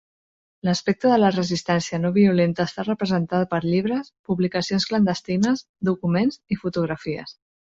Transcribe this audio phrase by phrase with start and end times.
[0.67, 7.39] L'aspecte de la resistència no violenta està representada per llibres, publicacions clandestines, documents i fotografies.